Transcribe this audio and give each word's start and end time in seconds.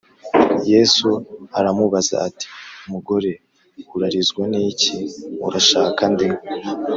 Yesu 0.71 1.07
aramubaza 1.59 2.15
ati 2.27 2.47
mugore 2.91 3.31
urarizwa 3.95 4.43
n 4.51 4.53
iki 4.69 4.97
Urashaka 5.47 6.03
nde 6.13 6.27